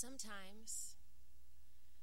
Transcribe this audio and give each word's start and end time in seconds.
sometimes, 0.00 0.96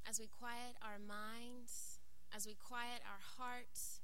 as 0.08 0.19
we 0.19 0.28
quiet 0.28 0.78
our 0.84 1.02
minds, 1.02 1.97
as 2.35 2.46
we 2.46 2.53
quiet 2.53 3.02
our 3.02 3.18
hearts, 3.41 4.02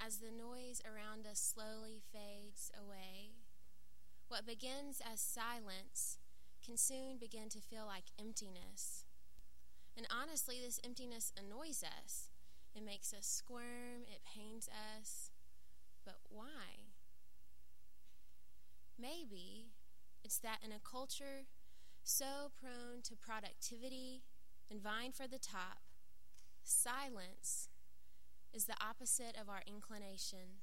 as 0.00 0.16
the 0.16 0.32
noise 0.32 0.80
around 0.80 1.26
us 1.26 1.38
slowly 1.38 2.00
fades 2.00 2.72
away, 2.72 3.36
what 4.28 4.46
begins 4.46 5.02
as 5.04 5.20
silence 5.20 6.16
can 6.64 6.78
soon 6.78 7.18
begin 7.20 7.50
to 7.50 7.60
feel 7.60 7.84
like 7.84 8.16
emptiness. 8.18 9.04
And 9.94 10.06
honestly, 10.08 10.56
this 10.64 10.80
emptiness 10.82 11.34
annoys 11.36 11.84
us. 11.84 12.30
It 12.74 12.82
makes 12.82 13.12
us 13.12 13.26
squirm, 13.26 14.08
it 14.08 14.22
pains 14.24 14.70
us. 14.98 15.30
But 16.02 16.16
why? 16.30 16.88
Maybe 18.98 19.72
it's 20.24 20.38
that 20.38 20.60
in 20.64 20.72
a 20.72 20.80
culture 20.80 21.44
so 22.02 22.50
prone 22.60 23.02
to 23.04 23.16
productivity 23.16 24.22
and 24.70 24.80
vying 24.80 25.12
for 25.12 25.26
the 25.26 25.38
top, 25.38 25.78
silence 26.62 27.68
is 28.52 28.64
the 28.64 28.76
opposite 28.80 29.36
of 29.40 29.48
our 29.48 29.62
inclination. 29.66 30.60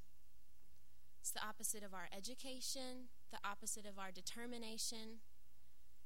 It's 1.22 1.32
the 1.32 1.46
opposite 1.46 1.84
of 1.84 1.94
our 1.94 2.08
education, 2.16 3.10
the 3.32 3.40
opposite 3.44 3.86
of 3.86 4.00
our 4.00 4.12
determination, 4.12 5.20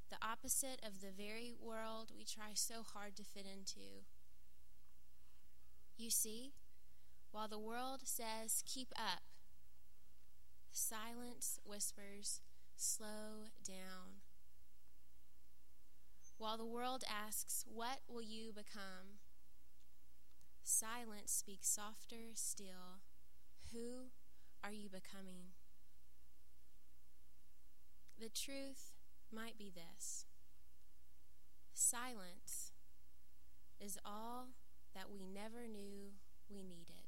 the 0.09 0.17
opposite 0.25 0.79
of 0.85 1.01
the 1.01 1.11
very 1.15 1.53
world 1.59 2.11
we 2.15 2.23
try 2.23 2.51
so 2.53 2.83
hard 2.83 3.15
to 3.15 3.23
fit 3.23 3.45
into. 3.45 4.05
You 5.97 6.09
see, 6.09 6.53
while 7.31 7.47
the 7.47 7.59
world 7.59 8.01
says, 8.03 8.63
keep 8.65 8.89
up, 8.95 9.21
silence 10.71 11.59
whispers, 11.65 12.41
slow 12.75 13.49
down. 13.65 14.02
While 16.53 16.59
the 16.59 16.65
world 16.71 17.03
asks, 17.09 17.65
What 17.67 18.01
will 18.07 18.21
you 18.21 18.53
become? 18.53 19.17
Silence 20.61 21.31
speaks 21.31 21.67
softer 21.67 22.29
still. 22.35 23.01
Who 23.71 24.11
are 24.63 24.71
you 24.71 24.87
becoming? 24.87 25.53
The 28.19 28.29
truth 28.29 28.91
might 29.31 29.57
be 29.57 29.71
this 29.73 30.27
silence 31.73 32.71
is 33.79 33.97
all 34.05 34.49
that 34.93 35.09
we 35.11 35.23
never 35.23 35.67
knew 35.67 36.11
we 36.47 36.61
needed. 36.61 37.02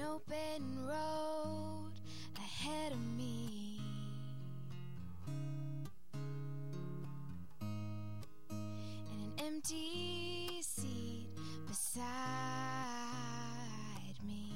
Open 0.00 0.86
road 0.86 1.92
ahead 2.36 2.92
of 2.92 3.00
me. 3.16 3.80
And 7.60 9.20
an 9.22 9.32
empty 9.46 10.60
seat 10.62 11.28
beside 11.66 12.04
me. 14.26 14.52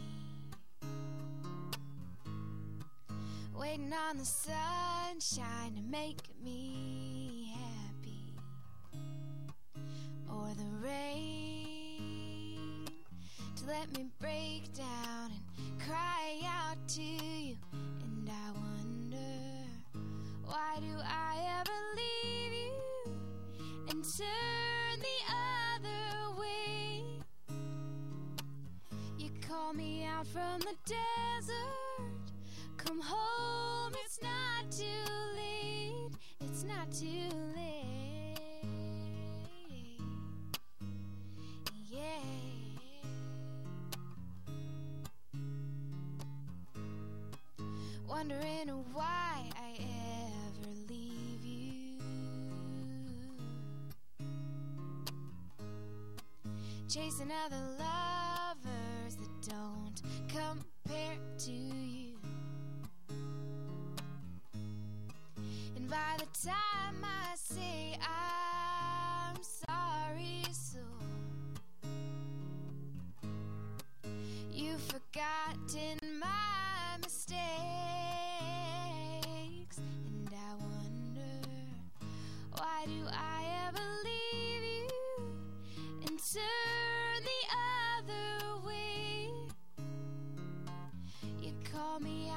Waiting 3.54 3.92
on 3.92 4.18
the 4.18 4.24
sunshine 4.24 5.74
to 5.76 5.82
make 5.82 6.22
me 6.42 7.52
happy. 7.54 8.34
Or 10.30 10.54
the 10.56 10.70
rain 10.86 11.42
to 13.56 13.66
let 13.66 13.96
me 13.96 14.06
break 14.20 14.41
me 29.74 30.04
out 30.04 30.26
from 30.26 30.60
the 30.60 30.74
desert, 30.84 32.32
come 32.76 33.00
home, 33.00 33.92
it's 34.04 34.20
not 34.20 34.70
too 34.70 34.84
late, 35.36 36.10
it's 36.40 36.64
not 36.64 36.90
too 36.92 37.28
late. 37.56 38.38
Yeah. 41.90 42.18
wondering 48.08 48.68
why 48.92 49.50
I 49.56 49.78
ever 49.80 50.68
leave 50.88 51.44
you. 51.44 51.98
Chasing 56.88 57.30
other 57.46 57.56
lovers 57.78 58.21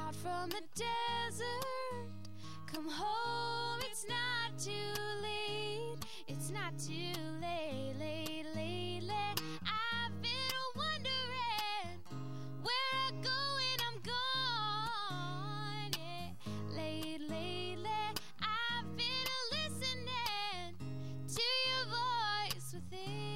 out 0.06 0.14
from 0.14 0.48
the 0.50 0.62
desert. 0.74 2.06
Come 2.66 2.88
home, 2.88 3.80
it's 3.90 4.06
not 4.08 4.58
too 4.58 4.70
late. 5.22 5.96
It's 6.28 6.50
not 6.50 6.78
too 6.78 7.12
late, 7.40 7.94
late, 7.98 8.46
late, 8.54 9.02
late. 9.02 9.40
I've 9.64 10.22
been 10.22 10.60
wondering 10.76 11.98
where 12.62 12.90
I 13.06 13.10
go 13.22 13.38
when 13.58 13.78
I'm 13.88 13.98
gone. 14.12 15.90
Yeah. 15.98 16.76
Late, 16.76 17.20
late, 17.28 17.78
late. 17.78 18.20
I've 18.42 18.96
been 18.96 19.30
listening 19.50 20.76
to 21.34 21.42
your 21.68 21.86
voice 21.90 22.74
within. 22.74 23.28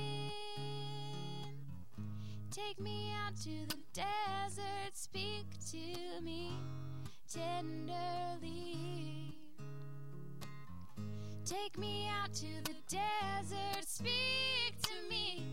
Take 2.51 2.81
me 2.81 3.13
out 3.27 3.37
to 3.43 3.67
the 3.69 3.79
desert, 3.93 4.95
speak 4.95 5.60
to 5.71 6.21
me 6.25 6.51
tenderly. 7.33 8.77
Take 11.45 11.79
me 11.79 12.09
out 12.09 12.35
to 12.35 12.47
the 12.65 12.75
desert, 12.89 13.87
speak 13.87 14.75
to 14.83 15.09
me 15.09 15.45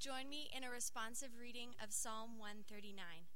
join 0.00 0.30
me 0.30 0.48
in 0.56 0.64
a 0.64 0.72
responsive 0.72 1.36
reading 1.38 1.76
of 1.76 1.92
Psalm 1.92 2.40
139. 2.40 3.28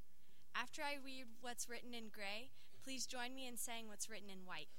After 0.57 0.81
I 0.81 0.97
read 0.97 1.27
what's 1.43 1.69
written 1.69 1.93
in 1.93 2.09
gray, 2.09 2.57
please 2.83 3.05
join 3.05 3.35
me 3.35 3.47
in 3.47 3.59
saying 3.59 3.87
what's 3.87 4.09
written 4.09 4.31
in 4.33 4.49
white. 4.49 4.73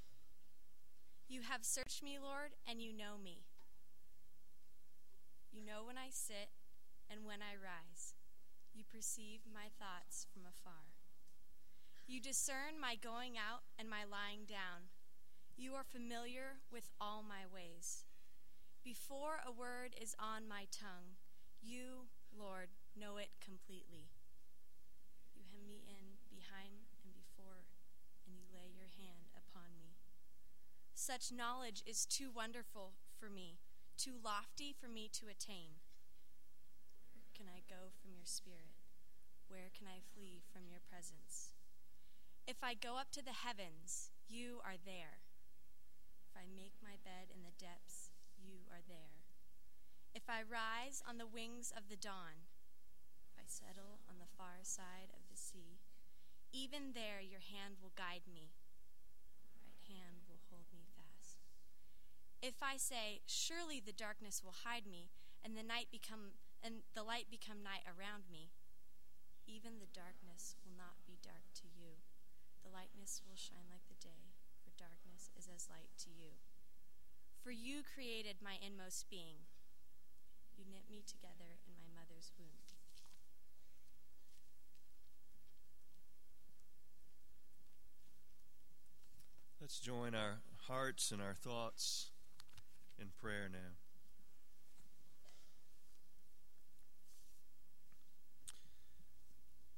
You 1.30 1.42
have 1.46 1.62
searched 1.62 2.02
me, 2.02 2.18
Lord, 2.18 2.58
and 2.66 2.82
you 2.82 2.90
know 2.90 3.22
me. 3.22 3.46
You 5.54 5.62
know 5.62 5.86
when 5.86 5.94
I 5.96 6.10
sit 6.10 6.50
and 7.06 7.22
when 7.22 7.46
I 7.46 7.54
rise. 7.54 8.18
You 8.74 8.82
perceive 8.84 9.42
my 9.46 9.70
thoughts 9.78 10.26
from 10.34 10.42
afar. 10.42 10.98
You 12.08 12.20
discern 12.20 12.82
my 12.82 12.96
going 12.96 13.38
out 13.38 13.62
and 13.78 13.88
my 13.88 14.10
lying 14.10 14.50
down. 14.50 14.90
You 15.56 15.76
are 15.76 15.86
familiar 15.86 16.66
with 16.72 16.90
all 17.00 17.22
my 17.22 17.46
ways. 17.46 18.06
Before 18.84 19.38
a 19.46 19.52
word 19.52 19.94
is 20.02 20.16
on 20.18 20.50
my 20.50 20.66
tongue, 20.72 21.15
you, 21.66 22.14
Lord, 22.30 22.70
know 22.94 23.18
it 23.18 23.34
completely. 23.42 24.14
You 25.34 25.50
hem 25.50 25.66
me 25.66 25.82
in 25.90 26.22
behind 26.30 26.86
and 27.02 27.10
before, 27.18 27.66
and 28.26 28.38
you 28.38 28.46
lay 28.54 28.70
your 28.70 28.94
hand 29.02 29.34
upon 29.34 29.74
me. 29.82 29.98
Such 30.94 31.34
knowledge 31.34 31.82
is 31.86 32.06
too 32.06 32.30
wonderful 32.30 32.94
for 33.18 33.30
me, 33.30 33.58
too 33.98 34.22
lofty 34.22 34.78
for 34.78 34.88
me 34.88 35.10
to 35.18 35.26
attain. 35.26 35.82
Where 37.18 37.34
can 37.34 37.50
I 37.50 37.66
go 37.66 37.90
from 37.98 38.14
your 38.14 38.30
spirit? 38.30 38.78
Where 39.50 39.74
can 39.74 39.90
I 39.90 40.06
flee 40.14 40.46
from 40.54 40.70
your 40.70 40.86
presence? 40.86 41.54
If 42.46 42.62
I 42.62 42.78
go 42.78 43.02
up 43.02 43.10
to 43.18 43.26
the 43.26 43.42
heavens, 43.42 44.14
you 44.30 44.62
are 44.62 44.78
there. 44.78 45.26
If 46.30 46.38
I 46.38 46.46
make 46.46 46.78
my 46.82 47.02
bed 47.02 47.34
in 47.34 47.42
the 47.42 47.58
depths, 47.58 48.14
you 48.38 48.70
are 48.70 48.86
there. 48.86 49.15
If 50.16 50.32
I 50.32 50.48
rise 50.48 51.04
on 51.04 51.20
the 51.20 51.28
wings 51.28 51.76
of 51.76 51.92
the 51.92 52.00
dawn, 52.00 52.48
if 53.28 53.36
I 53.36 53.44
settle 53.52 54.00
on 54.08 54.16
the 54.24 54.32
far 54.40 54.64
side 54.64 55.12
of 55.12 55.28
the 55.28 55.36
sea, 55.36 55.84
even 56.56 56.96
there 56.96 57.20
your 57.20 57.44
hand 57.44 57.84
will 57.84 57.92
guide 58.00 58.24
me. 58.24 58.56
Right 59.60 59.84
hand 59.92 60.24
will 60.24 60.40
hold 60.48 60.72
me 60.72 60.88
fast. 60.96 61.44
If 62.40 62.64
I 62.64 62.80
say, 62.80 63.28
surely 63.28 63.84
the 63.84 63.92
darkness 63.92 64.40
will 64.40 64.64
hide 64.64 64.88
me, 64.88 65.12
and 65.44 65.60
the 65.60 65.68
night 65.68 65.92
become 65.92 66.40
and 66.64 66.88
the 66.96 67.04
light 67.04 67.28
become 67.28 67.60
night 67.60 67.84
around 67.84 68.32
me, 68.32 68.56
even 69.44 69.84
the 69.84 69.92
darkness 69.92 70.56
will 70.64 70.80
not 70.80 71.04
be 71.04 71.20
dark 71.20 71.52
to 71.60 71.68
you. 71.68 72.00
The 72.64 72.72
lightness 72.72 73.20
will 73.28 73.36
shine 73.36 73.68
like 73.68 73.84
the 73.92 74.00
day, 74.00 74.32
for 74.64 74.72
darkness 74.80 75.28
is 75.36 75.52
as 75.52 75.68
light 75.68 75.92
to 76.08 76.10
you. 76.10 76.40
For 77.44 77.52
you 77.52 77.84
created 77.84 78.40
my 78.40 78.56
inmost 78.64 79.12
being. 79.12 79.52
You 80.58 80.66
knit 80.72 80.84
me 80.90 81.04
together 81.06 81.60
in 81.68 81.74
my 81.78 82.02
mother's 82.02 82.32
womb. 82.38 82.48
Let's 89.62 89.80
join 89.80 90.14
our 90.14 90.42
hearts 90.68 91.12
and 91.12 91.22
our 91.22 91.34
thoughts 91.34 92.12
in 93.00 93.08
prayer 93.20 93.50
now. 93.52 93.76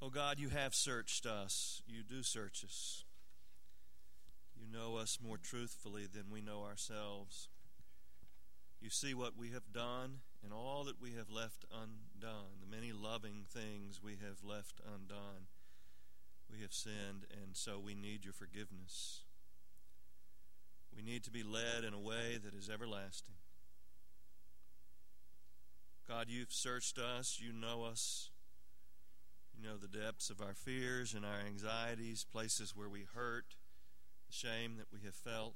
Oh 0.01 0.09
God, 0.09 0.39
you 0.39 0.49
have 0.49 0.75
searched 0.75 1.25
us. 1.25 1.81
You 1.87 2.03
do 2.03 2.21
search 2.21 2.63
us. 2.63 3.03
You 4.55 4.67
know 4.71 4.97
us 4.97 5.19
more 5.21 5.37
truthfully 5.37 6.05
than 6.05 6.31
we 6.31 6.41
know 6.41 6.63
ourselves. 6.63 7.49
You 8.79 8.89
see 8.89 9.13
what 9.13 9.37
we 9.37 9.49
have 9.51 9.73
done 9.73 10.19
and 10.43 10.53
all 10.53 10.83
that 10.85 11.01
we 11.01 11.13
have 11.13 11.29
left 11.29 11.65
undone, 11.71 12.59
the 12.61 12.75
many 12.75 12.91
loving 12.91 13.45
things 13.47 14.01
we 14.01 14.13
have 14.13 14.43
left 14.43 14.79
undone. 14.85 15.47
We 16.49 16.61
have 16.61 16.73
sinned, 16.73 17.25
and 17.31 17.55
so 17.55 17.79
we 17.79 17.93
need 17.93 18.23
your 18.23 18.33
forgiveness. 18.33 19.23
We 20.95 21.03
need 21.03 21.23
to 21.25 21.31
be 21.31 21.43
led 21.43 21.83
in 21.85 21.93
a 21.93 21.99
way 21.99 22.39
that 22.43 22.53
is 22.53 22.69
everlasting. 22.69 23.35
God, 26.07 26.27
you've 26.29 26.53
searched 26.53 26.97
us, 26.97 27.39
you 27.41 27.51
know 27.51 27.83
us. 27.83 28.29
You 29.57 29.67
know 29.67 29.77
the 29.77 29.87
depths 29.87 30.29
of 30.29 30.39
our 30.39 30.53
fears 30.53 31.13
and 31.13 31.25
our 31.25 31.39
anxieties, 31.45 32.23
places 32.23 32.75
where 32.75 32.87
we 32.87 33.05
hurt, 33.13 33.55
the 34.27 34.33
shame 34.33 34.75
that 34.77 34.87
we 34.93 34.99
have 35.03 35.15
felt. 35.15 35.55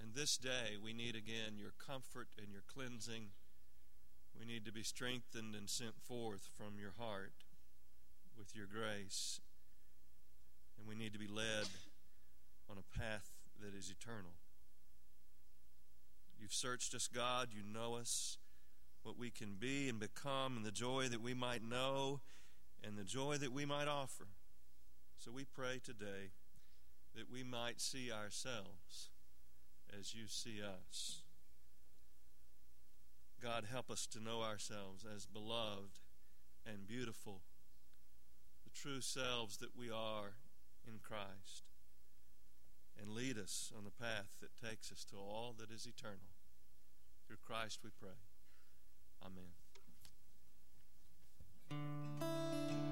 And 0.00 0.14
this 0.14 0.36
day 0.36 0.76
we 0.82 0.92
need 0.92 1.16
again 1.16 1.56
your 1.56 1.72
comfort 1.84 2.28
and 2.38 2.52
your 2.52 2.62
cleansing. 2.72 3.30
We 4.38 4.46
need 4.46 4.64
to 4.66 4.72
be 4.72 4.82
strengthened 4.82 5.54
and 5.54 5.68
sent 5.68 6.00
forth 6.06 6.48
from 6.56 6.78
your 6.78 6.92
heart 6.98 7.32
with 8.38 8.54
your 8.54 8.66
grace. 8.66 9.40
And 10.78 10.86
we 10.86 10.94
need 10.94 11.12
to 11.12 11.18
be 11.18 11.26
led 11.26 11.66
on 12.70 12.76
a 12.78 12.98
path 12.98 13.30
that 13.60 13.74
is 13.76 13.90
eternal. 13.90 14.36
You've 16.40 16.54
searched 16.54 16.94
us, 16.94 17.08
God. 17.08 17.48
You 17.52 17.62
know 17.62 17.96
us, 17.96 18.38
what 19.02 19.18
we 19.18 19.30
can 19.30 19.56
be 19.58 19.88
and 19.88 19.98
become, 19.98 20.56
and 20.56 20.64
the 20.64 20.70
joy 20.70 21.08
that 21.08 21.20
we 21.20 21.34
might 21.34 21.62
know 21.62 22.20
and 22.84 22.96
the 22.96 23.04
joy 23.04 23.36
that 23.38 23.52
we 23.52 23.64
might 23.64 23.88
offer. 23.88 24.28
So 25.18 25.32
we 25.32 25.44
pray 25.44 25.80
today 25.82 26.30
that 27.16 27.30
we 27.30 27.42
might 27.42 27.80
see 27.80 28.12
ourselves 28.12 29.10
as 29.98 30.14
you 30.14 30.28
see 30.28 30.60
us. 30.62 31.22
God, 33.42 33.66
help 33.70 33.90
us 33.90 34.06
to 34.08 34.22
know 34.22 34.42
ourselves 34.42 35.04
as 35.04 35.24
beloved 35.24 36.00
and 36.66 36.86
beautiful, 36.88 37.42
the 38.64 38.70
true 38.70 39.00
selves 39.00 39.58
that 39.58 39.76
we 39.76 39.90
are 39.90 40.34
in 40.86 40.98
Christ, 41.00 41.62
and 43.00 43.10
lead 43.10 43.38
us 43.38 43.72
on 43.76 43.84
the 43.84 43.90
path 43.90 44.36
that 44.40 44.56
takes 44.56 44.90
us 44.90 45.04
to 45.06 45.16
all 45.16 45.54
that 45.58 45.70
is 45.70 45.86
eternal. 45.86 46.34
Through 47.26 47.36
Christ 47.46 47.78
we 47.84 47.90
pray. 47.90 48.18
Amen. 51.70 52.87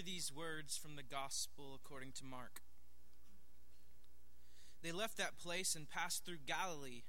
Hear 0.00 0.14
these 0.14 0.32
words 0.34 0.78
from 0.78 0.96
the 0.96 1.02
Gospel 1.02 1.74
according 1.74 2.12
to 2.12 2.24
Mark. 2.24 2.62
They 4.82 4.92
left 4.92 5.18
that 5.18 5.38
place 5.38 5.74
and 5.74 5.90
passed 5.90 6.24
through 6.24 6.38
Galilee. 6.46 7.02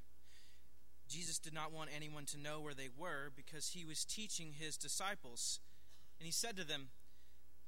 Jesus 1.08 1.40
did 1.40 1.54
not 1.54 1.72
want 1.72 1.90
anyone 1.96 2.26
to 2.26 2.40
know 2.40 2.60
where 2.60 2.74
they 2.74 2.90
were 2.90 3.32
because 3.34 3.70
he 3.70 3.86
was 3.86 4.04
teaching 4.04 4.54
his 4.60 4.76
disciples. 4.76 5.62
And 6.20 6.26
he 6.26 6.34
said 6.34 6.58
to 6.58 6.66
them, 6.66 6.90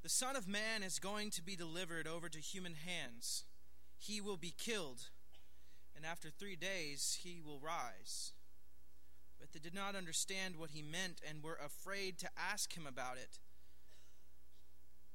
The 0.02 0.10
Son 0.10 0.36
of 0.36 0.46
Man 0.46 0.84
is 0.84 1.00
going 1.00 1.30
to 1.32 1.42
be 1.42 1.56
delivered 1.56 2.08
over 2.08 2.28
to 2.28 2.40
human 2.40 2.76
hands. 2.86 3.46
He 3.98 4.20
will 4.20 4.38
be 4.38 4.54
killed, 4.58 5.10
and 5.96 6.06
after 6.06 6.30
three 6.30 6.58
days 6.58 7.20
he 7.24 7.40
will 7.40 7.60
rise. 7.60 8.34
But 9.40 9.54
they 9.54 9.60
did 9.60 9.76
not 9.76 9.96
understand 9.96 10.58
what 10.58 10.72
he 10.72 10.82
meant 10.82 11.22
and 11.28 11.42
were 11.42 11.60
afraid 11.64 12.18
to 12.20 12.30
ask 12.38 12.76
him 12.76 12.86
about 12.86 13.16
it. 13.16 13.40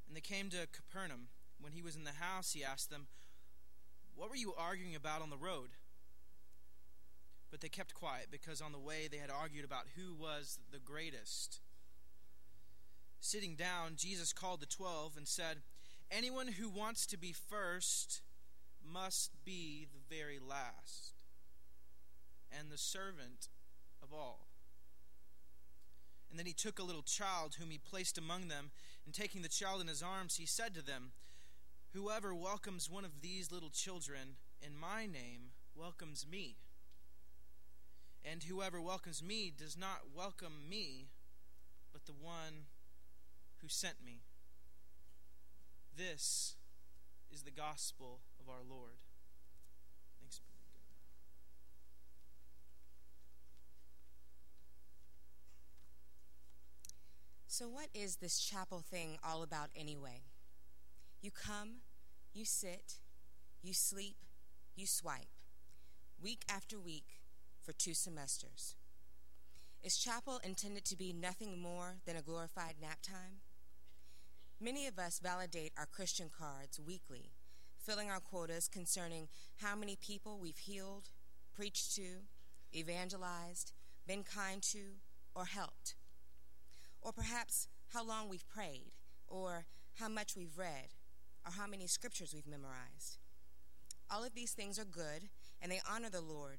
And 0.09 0.17
they 0.17 0.21
came 0.21 0.49
to 0.51 0.67
Capernaum. 0.73 1.29
When 1.61 1.73
he 1.73 1.83
was 1.83 1.95
in 1.95 2.05
the 2.05 2.13
house, 2.13 2.53
he 2.55 2.65
asked 2.65 2.91
them, 2.91 3.07
What 4.17 4.31
were 4.31 4.37
you 4.37 4.55
arguing 4.57 4.95
about 4.95 5.23
on 5.23 5.31
the 5.31 5.37
road? 5.37 5.71
But 7.51 7.61
they 7.61 7.69
kept 7.69 7.95
quiet 7.95 8.29
because 8.31 8.61
on 8.61 8.73
the 8.73 8.79
way 8.79 9.09
they 9.11 9.19
had 9.19 9.31
argued 9.31 9.65
about 9.65 9.87
who 9.97 10.15
was 10.15 10.59
the 10.71 10.79
greatest. 10.79 11.61
Sitting 13.21 13.55
down, 13.55 13.97
Jesus 13.97 14.33
called 14.33 14.61
the 14.61 14.67
twelve 14.67 15.17
and 15.17 15.27
said, 15.27 15.59
Anyone 16.11 16.49
who 16.49 16.69
wants 16.69 17.07
to 17.07 17.19
be 17.19 17.33
first 17.33 18.23
must 18.83 19.33
be 19.45 19.87
the 19.93 20.15
very 20.15 20.39
last 20.39 21.13
and 22.57 22.71
the 22.71 22.79
servant 22.79 23.49
of 24.03 24.13
all. 24.13 24.47
And 26.31 26.39
then 26.39 26.47
he 26.47 26.53
took 26.53 26.79
a 26.79 26.85
little 26.85 27.03
child 27.03 27.57
whom 27.59 27.71
he 27.71 27.79
placed 27.79 28.19
among 28.19 28.49
them, 28.49 28.71
and 29.09 29.15
taking 29.15 29.41
the 29.41 29.49
child 29.49 29.81
in 29.81 29.87
his 29.87 30.03
arms, 30.03 30.37
he 30.37 30.45
said 30.45 30.75
to 30.75 30.83
them, 30.85 31.13
Whoever 31.95 32.35
welcomes 32.35 32.91
one 32.91 33.07
of 33.07 33.23
these 33.23 33.51
little 33.51 33.71
children 33.71 34.37
in 34.61 34.77
my 34.79 35.07
name 35.07 35.53
welcomes 35.75 36.27
me. 36.31 36.57
And 38.23 38.43
whoever 38.43 38.83
welcomes 38.83 39.23
me 39.23 39.51
does 39.57 39.79
not 39.79 40.15
welcome 40.15 40.69
me, 40.69 41.07
but 41.91 42.05
the 42.05 42.13
one 42.13 42.67
who 43.63 43.69
sent 43.69 43.95
me. 44.05 44.21
This 45.97 46.57
is 47.33 47.45
the 47.45 47.51
gospel 47.51 48.21
of 48.39 48.51
our 48.51 48.61
Lord. 48.69 48.99
Thanks 50.21 50.39
be 50.39 50.53
to 50.53 50.59
God. 50.71 50.85
So, 57.51 57.67
what 57.67 57.89
is 57.95 58.17
this 58.17 58.39
chapel 58.39 58.85
thing 58.91 59.17
all 59.25 59.43
about 59.43 59.71
anyway? 59.75 60.21
You 61.23 61.31
come, 61.31 61.77
you 62.35 62.45
sit, 62.45 62.99
you 63.63 63.73
sleep, 63.73 64.17
you 64.77 64.87
swipe, 64.87 65.31
week 66.23 66.43
after 66.47 66.79
week 66.79 67.23
for 67.63 67.73
two 67.73 67.95
semesters. 67.95 68.77
Is 69.83 69.97
chapel 69.97 70.43
intended 70.45 70.85
to 70.85 70.97
be 70.97 71.15
nothing 71.15 71.59
more 71.59 71.97
than 72.05 72.17
a 72.17 72.23
glorified 72.23 72.75
nap 72.83 72.99
time? 73.03 73.41
Many 74.61 74.87
of 74.87 74.99
us 74.99 75.19
validate 75.19 75.73
our 75.79 75.87
Christian 75.87 76.29
cards 76.29 76.79
weekly, 76.79 77.31
filling 77.79 78.11
our 78.11 78.21
quotas 78.21 78.69
concerning 78.69 79.27
how 79.63 79.75
many 79.75 79.97
people 79.97 80.39
we've 80.39 80.59
healed, 80.59 81.09
preached 81.55 81.95
to, 81.95 82.27
evangelized, 82.77 83.73
been 84.07 84.23
kind 84.23 84.63
to, 84.65 84.99
or 85.35 85.47
helped. 85.47 85.95
Or 87.01 87.13
perhaps 87.13 87.69
how 87.93 88.05
long 88.05 88.29
we've 88.29 88.49
prayed, 88.49 88.93
or 89.27 89.67
how 89.95 90.09
much 90.09 90.37
we've 90.37 90.59
read, 90.59 90.95
or 91.45 91.53
how 91.53 91.67
many 91.67 91.87
scriptures 91.87 92.33
we've 92.35 92.47
memorized. 92.47 93.19
All 94.11 94.25
of 94.25 94.35
these 94.35 94.53
things 94.53 94.79
are 94.79 94.85
good, 94.85 95.29
and 95.61 95.71
they 95.71 95.81
honor 95.89 96.11
the 96.11 96.21
Lord 96.21 96.59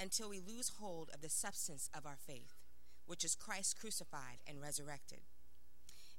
until 0.00 0.30
we 0.30 0.40
lose 0.40 0.72
hold 0.80 1.10
of 1.12 1.20
the 1.20 1.28
substance 1.28 1.90
of 1.94 2.06
our 2.06 2.16
faith, 2.16 2.54
which 3.06 3.24
is 3.24 3.34
Christ 3.34 3.78
crucified 3.78 4.38
and 4.46 4.60
resurrected. 4.60 5.20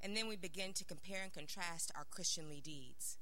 And 0.03 0.15
then 0.15 0.27
we 0.27 0.35
begin 0.35 0.73
to 0.73 0.85
compare 0.85 1.23
and 1.23 1.33
contrast 1.33 1.91
our 1.95 2.05
Christianly 2.09 2.61
deeds. 2.61 3.17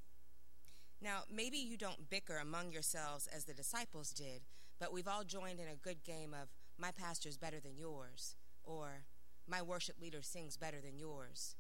Now, 1.02 1.24
maybe 1.34 1.58
you 1.58 1.78
don't 1.78 2.10
bicker 2.10 2.38
among 2.38 2.72
yourselves 2.72 3.28
as 3.28 3.46
the 3.46 3.54
disciples 3.54 4.12
did, 4.12 4.42
but 4.80 4.92
we've 4.94 5.08
all 5.08 5.24
joined 5.24 5.60
in 5.60 5.68
a 5.68 5.76
good 5.76 6.04
game 6.04 6.34
of 6.34 6.50
my 6.78 6.92
pastor's 6.92 7.38
better 7.38 7.60
than 7.60 7.78
yours, 7.78 8.36
or 8.64 9.06
my 9.50 9.62
worship 9.62 9.96
leader 10.00 10.22
sings 10.22 10.58
better 10.58 10.78
than 10.80 11.00
yours, 11.00 11.56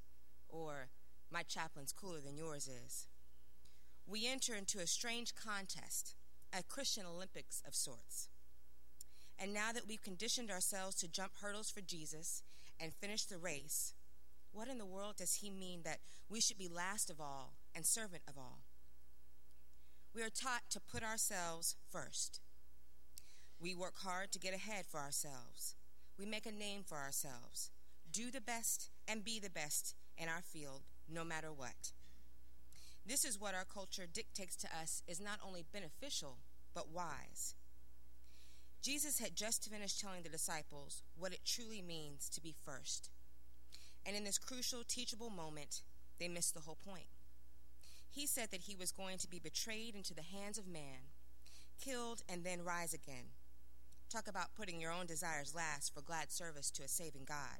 or 0.47 0.89
my 1.31 1.43
chaplain's 1.43 1.91
cooler 1.91 2.19
than 2.19 2.37
yours 2.37 2.67
is. 2.67 3.07
We 4.07 4.27
enter 4.27 4.53
into 4.55 4.79
a 4.79 4.87
strange 4.87 5.33
contest, 5.35 6.15
a 6.57 6.63
Christian 6.63 7.05
Olympics 7.05 7.61
of 7.67 7.75
sorts. 7.75 8.29
And 9.37 9.53
now 9.53 9.71
that 9.71 9.87
we've 9.87 10.03
conditioned 10.03 10.51
ourselves 10.51 10.95
to 10.97 11.07
jump 11.07 11.33
hurdles 11.41 11.69
for 11.69 11.81
Jesus 11.81 12.43
and 12.79 12.93
finish 12.93 13.25
the 13.25 13.37
race, 13.37 13.93
what 14.51 14.67
in 14.67 14.77
the 14.77 14.85
world 14.85 15.17
does 15.17 15.35
he 15.35 15.49
mean 15.49 15.81
that 15.83 15.99
we 16.29 16.41
should 16.41 16.57
be 16.57 16.67
last 16.67 17.09
of 17.09 17.21
all 17.21 17.53
and 17.75 17.85
servant 17.85 18.23
of 18.27 18.37
all? 18.37 18.61
We 20.13 20.23
are 20.23 20.29
taught 20.29 20.63
to 20.71 20.79
put 20.79 21.03
ourselves 21.03 21.75
first. 21.91 22.41
We 23.59 23.75
work 23.75 23.97
hard 23.97 24.31
to 24.31 24.39
get 24.39 24.55
ahead 24.55 24.85
for 24.87 24.99
ourselves. 24.99 25.75
We 26.17 26.25
make 26.25 26.45
a 26.45 26.51
name 26.51 26.81
for 26.83 26.97
ourselves. 26.97 27.71
Do 28.11 28.31
the 28.31 28.41
best 28.41 28.89
and 29.07 29.23
be 29.23 29.39
the 29.39 29.49
best 29.49 29.95
in 30.17 30.29
our 30.29 30.41
field, 30.41 30.81
no 31.11 31.23
matter 31.23 31.51
what. 31.51 31.91
This 33.05 33.23
is 33.23 33.39
what 33.39 33.55
our 33.55 33.65
culture 33.65 34.05
dictates 34.11 34.55
to 34.57 34.67
us 34.67 35.03
is 35.07 35.21
not 35.21 35.39
only 35.45 35.63
beneficial, 35.71 36.37
but 36.73 36.91
wise. 36.91 37.55
Jesus 38.81 39.19
had 39.19 39.35
just 39.35 39.69
finished 39.69 39.99
telling 39.99 40.23
the 40.23 40.29
disciples 40.29 41.03
what 41.17 41.33
it 41.33 41.45
truly 41.45 41.81
means 41.81 42.29
to 42.29 42.41
be 42.41 42.55
first. 42.65 43.09
And 44.05 44.15
in 44.15 44.23
this 44.23 44.37
crucial, 44.37 44.83
teachable 44.87 45.29
moment, 45.29 45.81
they 46.19 46.27
missed 46.27 46.53
the 46.53 46.61
whole 46.61 46.77
point. 46.83 47.07
He 48.09 48.25
said 48.25 48.49
that 48.51 48.61
he 48.61 48.75
was 48.75 48.91
going 48.91 49.17
to 49.19 49.29
be 49.29 49.39
betrayed 49.39 49.95
into 49.95 50.13
the 50.13 50.21
hands 50.21 50.57
of 50.57 50.67
man, 50.67 51.11
killed, 51.83 52.23
and 52.27 52.43
then 52.43 52.63
rise 52.63 52.93
again. 52.93 53.33
Talk 54.09 54.27
about 54.27 54.55
putting 54.55 54.81
your 54.81 54.91
own 54.91 55.05
desires 55.05 55.53
last 55.53 55.93
for 55.93 56.01
glad 56.01 56.31
service 56.31 56.71
to 56.71 56.83
a 56.83 56.87
saving 56.87 57.25
God. 57.25 57.59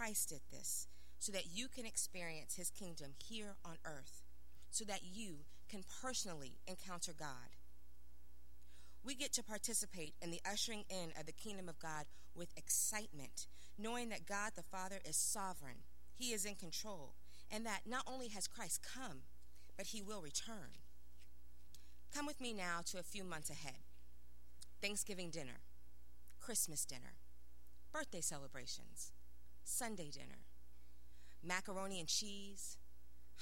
Christ 0.00 0.30
did 0.30 0.40
this 0.50 0.88
so 1.18 1.30
that 1.30 1.52
you 1.52 1.68
can 1.68 1.84
experience 1.84 2.54
his 2.56 2.70
kingdom 2.70 3.10
here 3.22 3.56
on 3.66 3.76
earth, 3.84 4.22
so 4.70 4.82
that 4.86 5.00
you 5.04 5.40
can 5.68 5.84
personally 6.02 6.52
encounter 6.66 7.12
God. 7.12 7.58
We 9.04 9.14
get 9.14 9.34
to 9.34 9.44
participate 9.44 10.14
in 10.22 10.30
the 10.30 10.40
ushering 10.50 10.84
in 10.88 11.10
of 11.20 11.26
the 11.26 11.32
kingdom 11.32 11.68
of 11.68 11.78
God 11.78 12.06
with 12.34 12.56
excitement, 12.56 13.46
knowing 13.76 14.08
that 14.08 14.24
God 14.24 14.52
the 14.56 14.62
Father 14.62 15.00
is 15.06 15.16
sovereign, 15.16 15.84
he 16.14 16.32
is 16.32 16.46
in 16.46 16.54
control, 16.54 17.12
and 17.50 17.66
that 17.66 17.80
not 17.86 18.04
only 18.06 18.28
has 18.28 18.48
Christ 18.48 18.80
come, 18.82 19.18
but 19.76 19.88
he 19.88 20.00
will 20.00 20.22
return. 20.22 20.78
Come 22.14 22.24
with 22.24 22.40
me 22.40 22.54
now 22.54 22.80
to 22.86 22.98
a 22.98 23.02
few 23.02 23.22
months 23.22 23.50
ahead 23.50 23.84
Thanksgiving 24.80 25.28
dinner, 25.28 25.60
Christmas 26.40 26.86
dinner, 26.86 27.16
birthday 27.92 28.22
celebrations, 28.22 29.12
Sunday 29.70 30.10
dinner, 30.10 30.46
macaroni 31.44 32.00
and 32.00 32.08
cheese, 32.08 32.76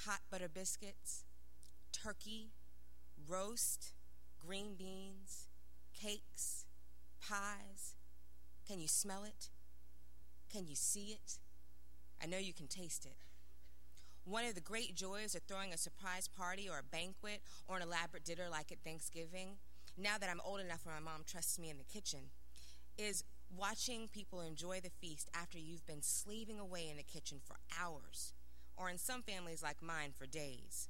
hot 0.05 0.19
butter 0.29 0.47
biscuits, 0.47 1.23
turkey, 1.91 2.51
roast, 3.27 3.93
green 4.39 4.75
beans, 4.77 5.47
cakes, 5.99 6.65
pies. 7.19 7.95
Can 8.67 8.79
you 8.79 8.87
smell 8.87 9.23
it? 9.23 9.49
Can 10.53 10.67
you 10.67 10.75
see 10.75 11.07
it? 11.07 11.39
I 12.21 12.27
know 12.27 12.37
you 12.37 12.53
can 12.53 12.67
taste 12.67 13.05
it. 13.05 13.17
One 14.23 14.45
of 14.45 14.53
the 14.53 14.61
great 14.61 14.95
joys 14.95 15.33
of 15.33 15.41
throwing 15.43 15.73
a 15.73 15.77
surprise 15.77 16.27
party 16.27 16.69
or 16.69 16.77
a 16.77 16.83
banquet 16.83 17.41
or 17.67 17.77
an 17.77 17.81
elaborate 17.81 18.23
dinner 18.23 18.47
like 18.49 18.71
at 18.71 18.83
Thanksgiving, 18.83 19.57
now 19.97 20.17
that 20.19 20.29
I'm 20.29 20.41
old 20.45 20.61
enough 20.61 20.85
where 20.85 20.95
my 20.95 21.01
mom 21.11 21.23
trusts 21.25 21.57
me 21.57 21.71
in 21.71 21.79
the 21.79 21.83
kitchen, 21.83 22.29
is 22.97 23.23
watching 23.55 24.07
people 24.07 24.41
enjoy 24.41 24.79
the 24.79 24.89
feast 24.89 25.29
after 25.33 25.57
you've 25.57 25.85
been 25.85 26.01
slaving 26.01 26.59
away 26.59 26.87
in 26.89 26.97
the 26.97 27.03
kitchen 27.03 27.39
for 27.43 27.55
hours, 27.79 28.33
or 28.77 28.89
in 28.89 28.97
some 28.97 29.21
families 29.21 29.63
like 29.63 29.81
mine, 29.81 30.11
for 30.17 30.25
days. 30.25 30.89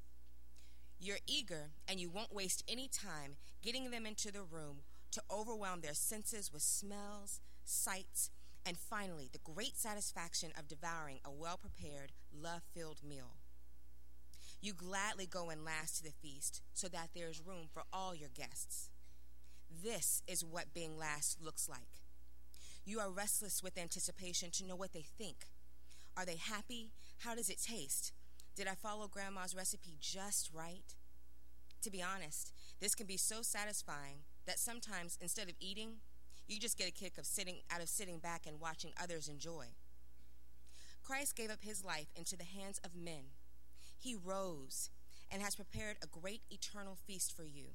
You're 1.00 1.20
eager 1.28 1.72
and 1.88 2.00
you 2.00 2.10
won't 2.10 2.34
waste 2.36 2.64
any 2.68 2.90
time 2.90 3.38
getting 3.62 3.90
them 3.90 4.06
into 4.06 4.32
the 4.32 4.44
room 4.44 4.80
to 5.12 5.22
overwhelm 5.32 5.82
their 5.82 5.94
senses 5.94 6.52
with 6.52 6.62
smells, 6.62 7.40
sights, 7.64 8.30
and 8.66 8.78
finally, 8.78 9.30
the 9.32 9.40
great 9.40 9.78
satisfaction 9.78 10.52
of 10.58 10.68
devouring 10.68 11.20
a 11.24 11.32
well 11.32 11.58
prepared, 11.58 12.12
love 12.34 12.62
filled 12.74 13.02
meal. 13.04 13.38
You 14.62 14.74
gladly 14.74 15.26
go 15.26 15.50
in 15.50 15.64
last 15.64 15.98
to 15.98 16.04
the 16.04 16.12
feast 16.22 16.62
so 16.74 16.90
that 16.90 17.10
there 17.16 17.30
is 17.30 17.42
room 17.42 17.68
for 17.72 17.84
all 17.94 18.14
your 18.14 18.30
guests. 18.30 18.90
This 19.84 20.22
is 20.28 20.44
what 20.44 20.74
being 20.74 20.98
last 20.98 21.42
looks 21.42 21.70
like. 21.70 21.99
You 22.90 23.00
are 23.02 23.12
restless 23.12 23.62
with 23.62 23.78
anticipation 23.78 24.50
to 24.50 24.66
know 24.66 24.76
what 24.76 24.94
they 24.94 25.06
think. 25.16 25.46
Are 26.18 26.26
they 26.26 26.38
happy? 26.38 26.90
How 27.20 27.36
does 27.36 27.48
it 27.48 27.62
taste? 27.62 28.14
Did 28.56 28.68
I 28.68 28.74
follow 28.74 29.08
Grandma's 29.08 29.56
recipe 29.56 29.98
just 30.02 30.50
right? 30.52 30.96
To 31.84 31.92
be 31.92 32.02
honest, 32.02 32.52
this 32.82 32.96
can 32.96 33.06
be 33.06 33.16
so 33.16 33.44
satisfying 33.44 34.24
that 34.48 34.58
sometimes 34.58 35.20
instead 35.22 35.50
of 35.50 35.56
eating, 35.60 35.98
you 36.48 36.60
just 36.60 36.80
get 36.80 36.88
a 36.88 36.92
kick 36.92 37.20
of 37.20 37.28
sitting 37.28 37.58
out 37.70 37.80
of 37.80 37.90
sitting 37.90 38.18
back 38.18 38.48
and 38.48 38.60
watching 38.60 38.92
others 39.00 39.28
enjoy. 39.28 39.66
Christ 41.04 41.36
gave 41.36 41.52
up 41.52 41.60
his 41.62 41.86
life 41.86 42.08
into 42.16 42.36
the 42.36 42.44
hands 42.44 42.82
of 42.84 42.96
men. 42.96 43.26
He 44.00 44.16
rose 44.16 44.90
and 45.32 45.44
has 45.44 45.54
prepared 45.54 45.98
a 46.02 46.08
great 46.08 46.42
eternal 46.50 46.98
feast 47.06 47.38
for 47.38 47.44
you. 47.44 47.66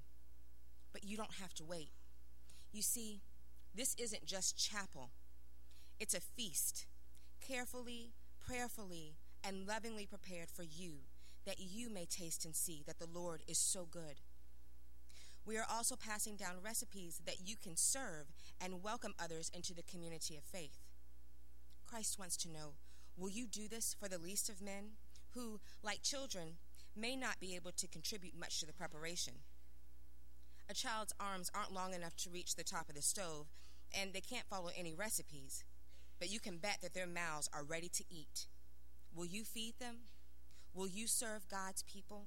But 0.93 1.05
you 1.05 1.17
don't 1.17 1.35
have 1.41 1.55
to 1.55 1.65
wait. 1.65 1.91
You 2.73 2.83
see, 2.83 3.21
this 3.75 3.97
isn't 3.99 4.25
just 4.25 4.57
chapel, 4.57 5.11
it's 5.99 6.15
a 6.15 6.21
feast, 6.21 6.87
carefully, 7.47 8.13
prayerfully, 8.47 9.15
and 9.43 9.67
lovingly 9.67 10.07
prepared 10.07 10.51
for 10.51 10.63
you, 10.63 11.01
that 11.45 11.59
you 11.59 11.91
may 11.91 12.07
taste 12.07 12.45
and 12.45 12.55
see 12.55 12.83
that 12.87 12.99
the 12.99 13.09
Lord 13.13 13.43
is 13.47 13.59
so 13.59 13.87
good. 13.91 14.21
We 15.47 15.59
are 15.59 15.67
also 15.71 15.97
passing 15.97 16.37
down 16.37 16.63
recipes 16.65 17.21
that 17.27 17.47
you 17.47 17.57
can 17.57 17.77
serve 17.77 18.33
and 18.61 18.83
welcome 18.83 19.15
others 19.23 19.51
into 19.53 19.75
the 19.75 19.83
community 19.83 20.37
of 20.37 20.45
faith. 20.45 20.79
Christ 21.87 22.19
wants 22.19 22.37
to 22.39 22.51
know 22.51 22.75
will 23.17 23.31
you 23.31 23.47
do 23.47 23.69
this 23.69 23.95
for 23.99 24.09
the 24.09 24.19
least 24.19 24.49
of 24.49 24.63
men, 24.63 24.93
who, 25.35 25.61
like 25.83 26.03
children, 26.03 26.57
may 26.97 27.15
not 27.15 27.41
be 27.41 27.55
able 27.55 27.73
to 27.73 27.87
contribute 27.87 28.39
much 28.39 28.61
to 28.61 28.67
the 28.67 28.73
preparation? 28.73 29.35
A 30.69 30.75
child's 30.75 31.13
arms 31.21 31.51
aren't 31.55 31.75
long 31.75 31.93
enough 31.93 32.17
to 32.17 32.31
reach 32.31 32.57
the 32.57 32.65
top 32.65 32.89
of 32.89 32.95
the 32.95 33.03
stove, 33.03 33.47
and 33.99 34.13
they 34.13 34.21
can't 34.21 34.47
follow 34.49 34.71
any 34.77 34.95
recipes, 34.95 35.65
but 36.19 36.31
you 36.31 36.41
can 36.41 36.59
bet 36.59 36.79
that 36.83 36.95
their 36.95 37.07
mouths 37.07 37.49
are 37.53 37.65
ready 37.65 37.89
to 37.89 38.05
eat. 38.11 38.47
Will 39.15 39.27
you 39.27 39.45
feed 39.45 39.75
them? 39.79 39.97
Will 40.75 40.89
you 40.89 41.07
serve 41.07 41.49
God's 41.49 41.83
people? 41.83 42.27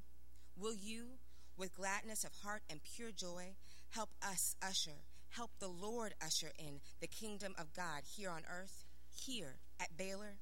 Will 0.56 0.76
you, 0.76 1.20
with 1.58 1.76
gladness 1.76 2.24
of 2.24 2.32
heart 2.44 2.64
and 2.70 2.80
pure 2.84 3.12
joy, 3.12 3.56
help 3.90 4.10
us 4.22 4.56
usher, 4.66 5.04
help 5.30 5.52
the 5.60 5.68
Lord 5.68 6.14
usher 6.26 6.52
in 6.58 6.80
the 7.02 7.08
kingdom 7.08 7.54
of 7.58 7.74
God 7.74 8.04
here 8.16 8.30
on 8.30 8.44
earth, 8.50 8.86
here 9.10 9.58
at 9.80 9.98
Baylor? 9.98 10.38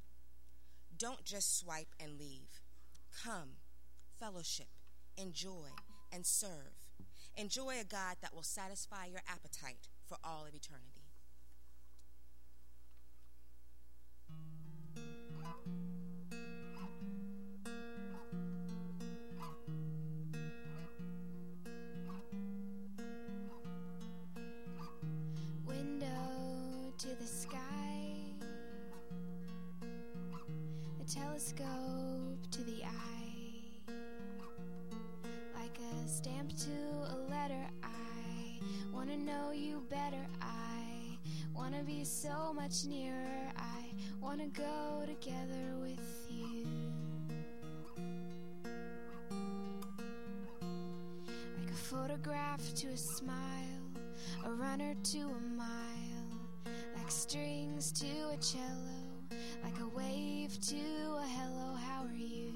Don't 0.98 1.26
just 1.26 1.58
swipe 1.58 1.94
and 2.00 2.18
leave. 2.20 2.62
Come, 3.24 3.58
fellowship, 4.20 4.68
enjoy, 5.18 5.70
and 6.12 6.26
serve. 6.26 6.76
Enjoy 7.36 7.80
a 7.80 7.84
God 7.84 8.18
that 8.22 8.34
will 8.34 8.44
satisfy 8.44 9.06
your 9.06 9.22
appetite 9.28 9.90
for 10.08 10.18
all 10.24 10.46
of 10.48 10.56
eternity. 10.56 10.95
Telescope 31.56 32.52
to 32.52 32.64
the 32.64 32.84
eye, 32.84 33.94
like 35.56 35.78
a 35.80 36.08
stamp 36.08 36.56
to 36.58 36.70
a 36.70 37.18
letter. 37.30 37.68
I 37.84 38.60
wanna 38.94 39.18
know 39.18 39.52
you 39.52 39.84
better. 39.90 40.26
I 40.42 41.18
wanna 41.54 41.84
be 41.84 42.04
so 42.04 42.54
much 42.54 42.86
nearer. 42.86 43.52
I 43.58 43.94
wanna 44.22 44.48
go 44.48 45.04
together 45.06 45.76
with 45.82 46.28
you. 46.30 46.66
Like 51.60 51.70
a 51.72 51.74
photograph 51.74 52.74
to 52.76 52.88
a 52.88 52.98
smile, 52.98 53.92
a 54.46 54.52
runner 54.52 54.96
to 55.04 55.20
a 55.20 55.42
mile, 55.56 56.40
like 56.98 57.12
strings 57.12 57.92
to 57.94 58.08
a 58.34 58.38
cello, 58.38 59.05
like 59.64 59.80
a 59.80 59.88
wave 59.96 60.60
to 60.62 60.76
a 60.76 61.28
hello, 61.28 61.76
how 61.76 62.04
are 62.04 62.14
you? 62.14 62.54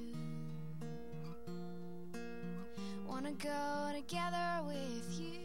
Wanna 3.08 3.32
go 3.32 3.92
together 3.96 4.62
with 4.66 5.20
you. 5.20 5.40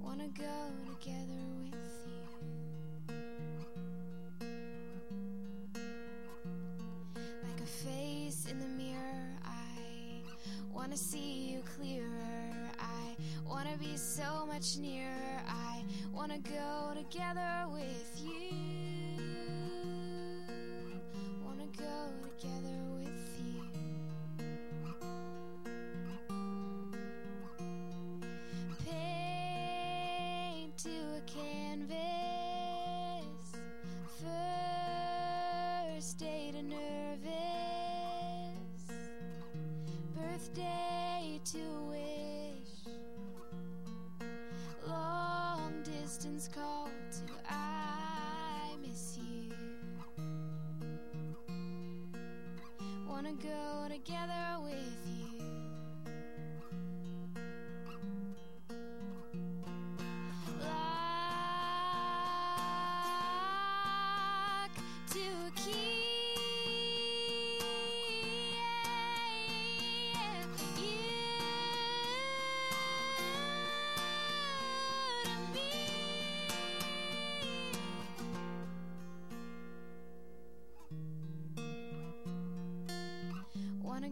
Wanna 0.00 0.28
go 0.28 0.70
together 0.88 1.42
with 1.62 1.74
you. 2.06 3.14
Like 7.16 7.60
a 7.60 7.66
face 7.66 8.46
in 8.50 8.58
the 8.58 8.66
mirror, 8.66 9.38
I 9.44 10.22
wanna 10.72 10.96
see 10.96 11.50
you 11.52 11.62
clearer. 11.76 12.70
I 12.78 13.16
wanna 13.46 13.76
be 13.78 13.96
so 13.96 14.46
much 14.46 14.78
nearer. 14.78 15.39
Wanna 16.20 16.38
go 16.40 16.92
together 16.94 17.64
with 17.72 18.20
you. 18.22 18.52
Wanna 21.42 21.64
go 21.78 22.12
together 22.38 22.79
distance 46.40 46.56
call 46.56 46.88
to 47.10 47.52
I 47.52 48.74
miss 48.80 49.18
you. 49.18 49.52
Wanna 53.06 53.32
go 53.34 53.88
together 53.90 54.59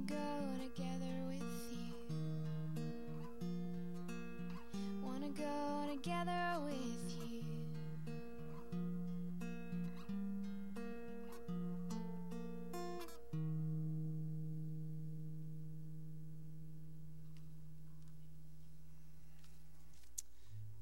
go 0.08 0.16
together 0.62 1.14
with 1.28 1.42
you. 1.70 1.92
Wanna 5.02 5.28
go 5.28 5.84
together 5.90 6.60
with 6.64 7.12
you. 7.20 7.44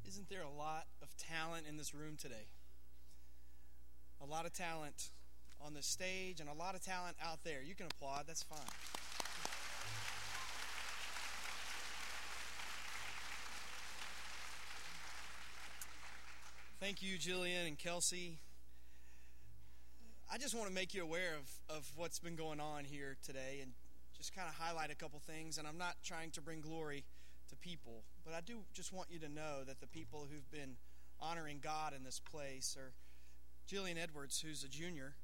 Isn't 0.07 0.29
there 0.29 0.43
a 0.43 0.49
lot 0.49 0.87
of 1.03 1.17
talent 1.17 1.67
in 1.69 1.77
this 1.77 1.93
room 1.93 2.17
today? 2.17 2.47
A 4.23 4.25
lot 4.25 4.47
of 4.47 4.53
talent 4.53 5.11
on 5.61 5.75
the 5.75 5.83
stage 5.83 6.39
and 6.39 6.49
a 6.49 6.55
lot 6.55 6.77
of 6.77 6.81
talent 6.81 7.17
out 7.21 7.43
there. 7.43 7.61
You 7.65 7.75
can 7.75 7.87
applaud, 7.87 8.25
that's 8.29 8.45
fine. 8.45 8.61
You, 17.07 17.19
Jillian 17.19 17.69
and 17.69 17.79
Kelsey. 17.79 18.41
I 20.33 20.39
just 20.39 20.57
want 20.57 20.67
to 20.67 20.75
make 20.75 20.93
you 20.93 21.05
aware 21.05 21.35
of, 21.39 21.77
of 21.77 21.89
what's 21.95 22.19
been 22.19 22.35
going 22.35 22.59
on 22.59 22.85
here 22.85 23.17
today 23.25 23.61
and 23.63 23.71
just 24.17 24.35
kind 24.35 24.49
of 24.49 24.57
highlight 24.57 24.91
a 24.91 24.97
couple 24.97 25.21
things. 25.21 25.57
And 25.57 25.69
I'm 25.69 25.79
not 25.79 25.95
trying 26.03 26.33
to 26.33 26.41
bring 26.43 26.61
glory 26.61 27.05
to 27.49 27.57
people, 27.57 28.03
but 28.25 28.35
I 28.35 28.41
do 28.41 28.59
just 28.75 28.93
want 28.93 29.07
you 29.09 29.21
to 29.21 29.29
know 29.29 29.63
that 29.65 29.81
the 29.81 29.87
people 29.87 30.27
who've 30.29 30.51
been 30.51 30.77
honoring 31.21 31.61
God 31.63 31.93
in 31.95 32.03
this 32.03 32.19
place 32.19 32.77
are 32.77 32.93
Jillian 33.73 34.03
Edwards, 34.03 34.41
who's 34.41 34.65
a 34.65 34.69
junior. 34.69 35.15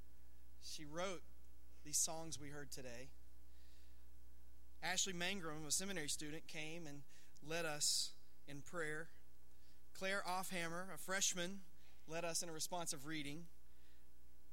She 0.62 0.84
wrote 0.84 1.22
these 1.84 1.98
songs 1.98 2.38
we 2.40 2.50
heard 2.50 2.70
today. 2.70 3.08
Ashley 4.84 5.14
Mangrum, 5.14 5.66
a 5.66 5.72
seminary 5.72 6.08
student, 6.08 6.46
came 6.46 6.86
and 6.86 7.02
led 7.44 7.64
us 7.64 8.10
in 8.46 8.60
prayer. 8.60 9.08
Claire 9.98 10.22
Offhammer, 10.28 10.94
a 10.94 10.98
freshman, 10.98 11.60
led 12.12 12.24
us 12.26 12.42
in 12.42 12.50
a 12.50 12.52
responsive 12.52 13.06
reading. 13.06 13.44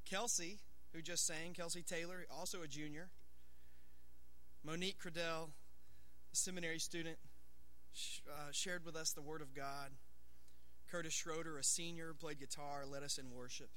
Kelsey, 0.09 0.59
who 0.93 1.01
just 1.01 1.27
sang, 1.27 1.51
Kelsey 1.53 1.83
Taylor, 1.83 2.25
also 2.31 2.61
a 2.61 2.67
junior. 2.67 3.09
Monique 4.63 4.97
Cradell, 4.97 5.49
a 6.31 6.35
seminary 6.35 6.79
student, 6.79 7.17
uh, 8.29 8.51
shared 8.51 8.85
with 8.85 8.95
us 8.95 9.11
the 9.11 9.21
Word 9.21 9.41
of 9.41 9.53
God. 9.53 9.89
Curtis 10.89 11.13
Schroeder, 11.13 11.57
a 11.57 11.63
senior, 11.63 12.13
played 12.17 12.39
guitar, 12.39 12.85
led 12.89 13.03
us 13.03 13.17
in 13.17 13.29
worship. 13.29 13.69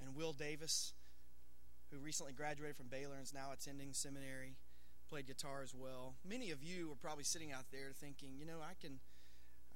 And 0.00 0.16
Will 0.16 0.32
Davis, 0.32 0.94
who 1.90 1.98
recently 1.98 2.32
graduated 2.32 2.76
from 2.76 2.88
Baylor 2.88 3.16
and 3.16 3.24
is 3.24 3.34
now 3.34 3.50
attending 3.52 3.92
seminary, 3.92 4.56
played 5.10 5.26
guitar 5.26 5.60
as 5.62 5.74
well. 5.74 6.14
Many 6.26 6.52
of 6.52 6.62
you 6.62 6.90
are 6.92 6.96
probably 7.02 7.24
sitting 7.24 7.52
out 7.52 7.66
there 7.70 7.90
thinking, 7.92 8.38
you 8.38 8.46
know, 8.46 8.60
I 8.62 8.72
can, 8.80 8.98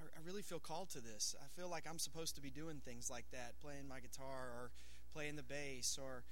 I, 0.00 0.26
really 0.26 0.42
feel 0.42 0.58
called 0.58 0.90
to 0.90 1.00
this. 1.00 1.34
I 1.40 1.46
feel 1.58 1.68
like 1.68 1.84
I'm 1.88 1.98
supposed 1.98 2.34
to 2.36 2.40
be 2.40 2.50
doing 2.50 2.80
things 2.84 3.10
like 3.10 3.26
that, 3.32 3.54
playing 3.60 3.86
my 3.88 4.00
guitar 4.00 4.50
or 4.56 4.70
playing 5.12 5.36
the 5.36 5.42
bass 5.42 5.98
or 6.02 6.24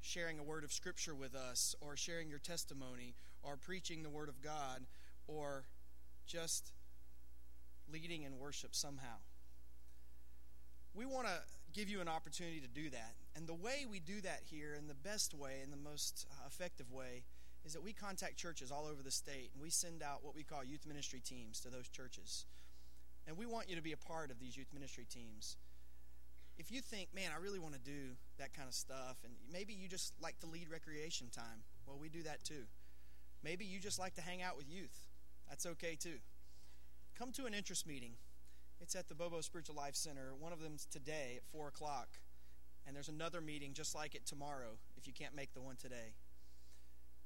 sharing 0.00 0.38
a 0.38 0.42
word 0.42 0.64
of 0.64 0.72
scripture 0.72 1.14
with 1.14 1.34
us 1.34 1.74
or 1.80 1.96
sharing 1.96 2.28
your 2.28 2.40
testimony 2.40 3.14
or 3.42 3.56
preaching 3.56 4.02
the 4.02 4.10
word 4.10 4.28
of 4.28 4.42
God 4.42 4.82
or 5.26 5.64
just 6.26 6.72
leading 7.90 8.22
in 8.22 8.38
worship 8.38 8.74
somehow. 8.74 9.18
We 10.94 11.06
want 11.06 11.26
to 11.26 11.40
give 11.72 11.88
you 11.88 12.00
an 12.00 12.08
opportunity 12.08 12.60
to 12.60 12.68
do 12.68 12.90
that. 12.90 13.14
And 13.34 13.46
the 13.46 13.54
way 13.54 13.86
we 13.90 13.98
do 13.98 14.20
that 14.20 14.40
here, 14.44 14.74
and 14.76 14.90
the 14.90 14.94
best 14.94 15.32
way, 15.32 15.60
and 15.62 15.72
the 15.72 15.76
most 15.78 16.26
uh, 16.30 16.46
effective 16.46 16.92
way, 16.92 17.22
is 17.64 17.72
that 17.72 17.82
we 17.82 17.92
contact 17.92 18.36
churches 18.36 18.70
all 18.70 18.86
over 18.86 19.02
the 19.02 19.10
state 19.10 19.50
and 19.54 19.62
we 19.62 19.70
send 19.70 20.02
out 20.02 20.22
what 20.22 20.34
we 20.34 20.42
call 20.42 20.64
youth 20.64 20.86
ministry 20.86 21.20
teams 21.20 21.60
to 21.60 21.70
those 21.70 21.88
churches. 21.88 22.44
And 23.26 23.36
we 23.36 23.46
want 23.46 23.68
you 23.68 23.76
to 23.76 23.82
be 23.82 23.92
a 23.92 23.96
part 23.96 24.30
of 24.30 24.40
these 24.40 24.56
youth 24.56 24.72
ministry 24.72 25.06
teams. 25.08 25.56
If 26.58 26.70
you 26.70 26.80
think, 26.80 27.14
man, 27.14 27.30
I 27.34 27.42
really 27.42 27.58
want 27.58 27.74
to 27.74 27.80
do 27.80 28.16
that 28.38 28.52
kind 28.52 28.68
of 28.68 28.74
stuff, 28.74 29.16
and 29.24 29.32
maybe 29.50 29.72
you 29.72 29.88
just 29.88 30.12
like 30.20 30.38
to 30.40 30.46
lead 30.46 30.68
recreation 30.70 31.28
time, 31.30 31.64
well, 31.86 31.98
we 32.00 32.08
do 32.08 32.22
that 32.24 32.44
too. 32.44 32.64
Maybe 33.42 33.64
you 33.64 33.80
just 33.80 33.98
like 33.98 34.14
to 34.14 34.20
hang 34.20 34.42
out 34.42 34.56
with 34.56 34.68
youth. 34.68 35.06
That's 35.48 35.66
okay 35.66 35.96
too. 35.96 36.18
Come 37.18 37.32
to 37.32 37.46
an 37.46 37.54
interest 37.54 37.86
meeting. 37.86 38.12
It's 38.80 38.96
at 38.96 39.08
the 39.08 39.14
Bobo 39.14 39.40
Spiritual 39.40 39.76
Life 39.76 39.94
Center. 39.94 40.34
One 40.38 40.52
of 40.52 40.60
them's 40.60 40.86
today 40.86 41.34
at 41.36 41.46
4 41.52 41.68
o'clock. 41.68 42.08
And 42.86 42.96
there's 42.96 43.08
another 43.08 43.40
meeting 43.40 43.74
just 43.74 43.94
like 43.94 44.14
it 44.14 44.26
tomorrow 44.26 44.78
if 44.96 45.06
you 45.06 45.12
can't 45.12 45.36
make 45.36 45.54
the 45.54 45.60
one 45.60 45.76
today. 45.76 46.14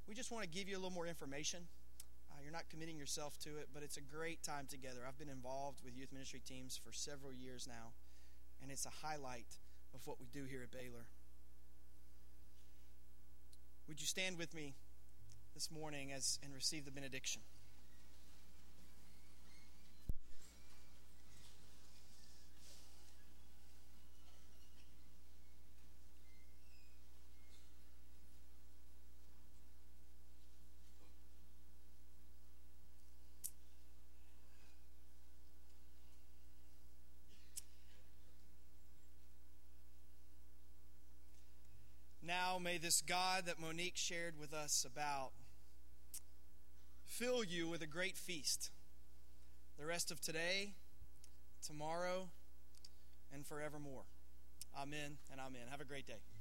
We 0.06 0.14
just 0.14 0.30
want 0.30 0.44
to 0.44 0.50
give 0.50 0.68
you 0.68 0.76
a 0.76 0.78
little 0.78 0.90
more 0.90 1.06
information. 1.06 1.60
You're 2.46 2.52
not 2.52 2.70
committing 2.70 2.96
yourself 2.96 3.36
to 3.40 3.56
it, 3.56 3.70
but 3.74 3.82
it's 3.82 3.96
a 3.96 4.00
great 4.00 4.40
time 4.44 4.68
together. 4.70 5.00
I've 5.04 5.18
been 5.18 5.28
involved 5.28 5.80
with 5.84 5.96
youth 5.96 6.12
ministry 6.12 6.40
teams 6.46 6.76
for 6.76 6.92
several 6.92 7.32
years 7.32 7.66
now, 7.66 7.90
and 8.62 8.70
it's 8.70 8.86
a 8.86 9.04
highlight 9.04 9.58
of 9.92 10.06
what 10.06 10.20
we 10.20 10.28
do 10.32 10.44
here 10.44 10.62
at 10.62 10.70
Baylor. 10.70 11.06
Would 13.88 14.00
you 14.00 14.06
stand 14.06 14.38
with 14.38 14.54
me 14.54 14.76
this 15.54 15.72
morning 15.72 16.12
as 16.12 16.38
and 16.44 16.54
receive 16.54 16.84
the 16.84 16.92
benediction? 16.92 17.42
Now, 42.26 42.55
may 42.66 42.78
this 42.78 43.00
God 43.00 43.46
that 43.46 43.60
Monique 43.60 43.96
shared 43.96 44.34
with 44.40 44.52
us 44.52 44.84
about 44.84 45.30
fill 47.04 47.44
you 47.44 47.68
with 47.68 47.80
a 47.80 47.86
great 47.86 48.16
feast 48.16 48.70
the 49.78 49.86
rest 49.86 50.10
of 50.10 50.20
today, 50.20 50.72
tomorrow, 51.64 52.28
and 53.32 53.46
forevermore. 53.46 54.02
Amen 54.76 55.18
and 55.30 55.40
amen. 55.40 55.62
Have 55.70 55.80
a 55.80 55.84
great 55.84 56.08
day. 56.08 56.35